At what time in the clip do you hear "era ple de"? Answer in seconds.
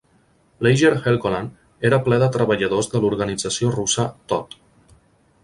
1.91-2.31